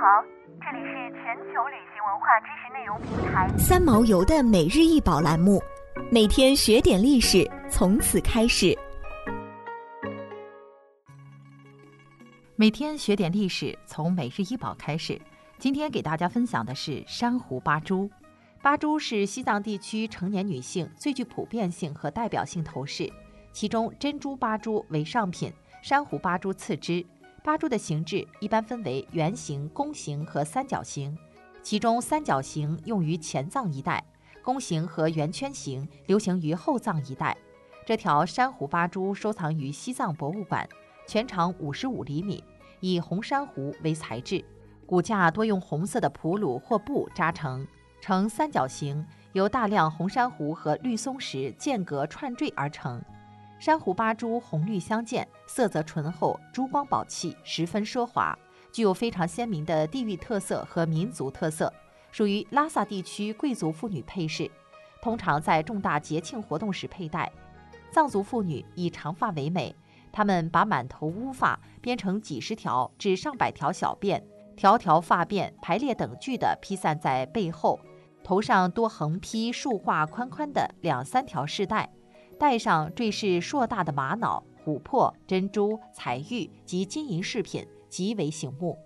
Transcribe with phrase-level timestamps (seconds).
[0.00, 0.22] 好，
[0.60, 5.60] 这里是全球旅行文化知识内容平台三毛游的每日一宝栏目，
[6.08, 8.78] 每天学点历史，从此开始。
[12.54, 15.20] 每天学点历史，从每日一宝开始。
[15.58, 18.08] 今天给大家分享的是珊瑚八珠。
[18.62, 23.12] 八珠是西藏地区成年女性最具普遍性和代表性头饰，
[23.50, 25.52] 其中珍珠八珠为上品，
[25.82, 27.04] 珊瑚八珠次之。
[27.48, 31.16] 八蛛的形制一般分为圆形、弓形和三角形，
[31.62, 34.04] 其中三角形用于前藏一带，
[34.42, 37.34] 弓形和圆圈形流行于后藏一带。
[37.86, 40.68] 这条珊瑚八珠收藏于西藏博物馆，
[41.06, 42.44] 全长五十五厘米，
[42.80, 44.44] 以红珊瑚为材质，
[44.84, 47.66] 骨架多用红色的普鲁或布扎成，
[48.02, 49.02] 呈三角形，
[49.32, 53.02] 由大量红珊瑚和绿松石间隔串缀而成。
[53.60, 58.38] 珊瑚八珠红绿相间，色泽醇厚，珠光宝气，十分奢华，
[58.70, 61.72] 具有非常鲜明的地域特色和民族特色，
[62.12, 64.48] 属于拉萨地区贵族妇女配饰，
[65.02, 67.30] 通常在重大节庆活动时佩戴。
[67.90, 69.74] 藏族妇女以长发为美，
[70.12, 74.22] 她们把满头乌发编成几十条至上百条小辫，
[74.56, 77.80] 条条发辫排列等距地披散在背后，
[78.22, 81.90] 头上多横披竖挂宽宽的两三条饰带。
[82.38, 88.78] 带上缀饰硕大的玛瑙、琥珀、珍珠、彩玉及金银饰品，极为醒目。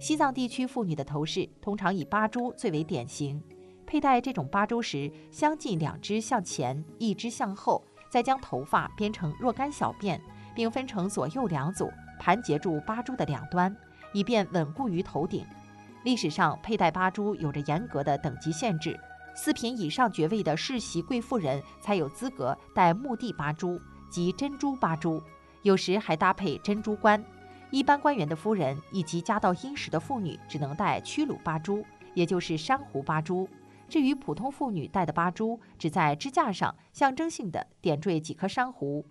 [0.00, 3.40] 西藏地区妇女的头饰通常以八珠最为典型。
[3.86, 10.20] 佩戴这种八珠时，相近两只向前，一只向后，再将头发编成若干小辫，
[10.54, 13.74] 并分成左右两组，盘结住八珠的两端，
[14.12, 15.46] 以便稳固于头顶。
[16.02, 18.98] 历史上，佩戴八珠有着严格的等级限制。
[19.36, 25.22] 四品以上爵位的世袭贵妇人才有资格戴墓地八珠及珍珠八珠，
[25.62, 27.22] 有时还搭配珍珠冠。
[27.70, 33.46] 一般官员的夫人以及家道殷实的妇女只能戴屈鲁八珠，也就是珊瑚八珠。
[33.88, 39.04] 至于普通妇女戴的八珠，只在支架上象征性的点缀几颗珊瑚。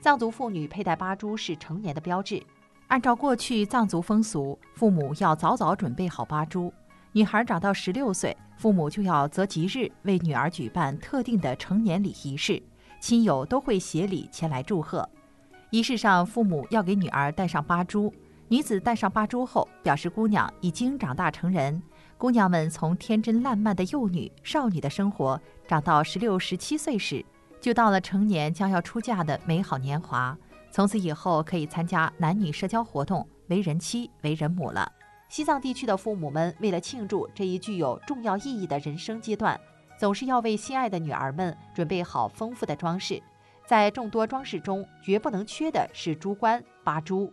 [0.00, 2.42] 藏族妇女佩戴八珠是成年的标志。
[2.86, 6.72] 按照过去藏族风俗，父母要早早准备好八珠。
[7.14, 12.62] 女孩长到十六岁，父母就要择吉日为女儿举办特定的成年礼仪式，
[13.00, 15.06] 亲友都会携礼前来祝贺。
[15.68, 18.12] 仪式上，父母要给女儿戴上八珠。
[18.48, 21.82] 女子戴上八珠后，表示姑娘已经长大成人。
[22.16, 27.22] 姑娘们从天真烂漫的幼女、少女的生活，长到十六、十七岁时，
[27.60, 30.36] 就到了成年将要出嫁的美好年华。
[30.70, 34.90] 从此以后，可以参加男女社交活动，为人妻、为人母了。
[35.32, 39.58] 西藏地区的父母们为了庆祝这一具有重要意义的人生阶段，
[39.96, 43.18] 总是要为心爱的女儿们准备好丰富的装饰。
[43.66, 47.32] 在众多装饰中，绝不能缺的是珠冠八珠。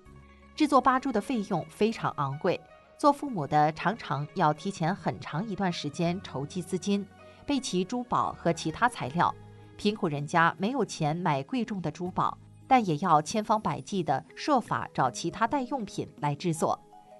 [0.55, 2.57] 制作八珠的费用非常昂贵，
[2.97, 7.05] 做父母的常常要提前很长一段时间筹集资金，
[7.45, 9.35] 备齐珠宝和其他材料。
[9.75, 16.79] 贫苦人家没有钱买贵重的珠宝，但也要千方百计地设法找其他代用品来制作。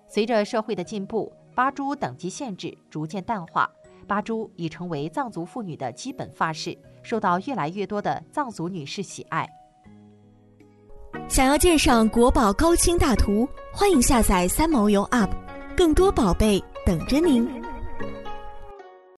[0.10, 3.70] 随着社会的进步，八珠等级限制逐渐淡化，
[4.08, 9.48] 八珠已成为藏族妇女的基本发饰，受到越来越多的藏族女士喜爱。
[11.28, 15.30] 想要鉴赏国宝高清大图，欢迎下载三毛游 App，
[15.78, 17.48] 更多宝贝等着您。